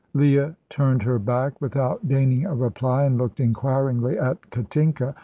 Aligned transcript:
Leah 0.15 0.55
turned 0.67 1.03
her 1.03 1.19
back 1.19 1.61
without 1.61 2.07
deigning 2.07 2.43
a 2.43 2.55
reply, 2.55 3.03
and 3.03 3.19
looked 3.19 3.39
inquiringly 3.39 4.17
at 4.17 4.49
Katinka. 4.49 5.13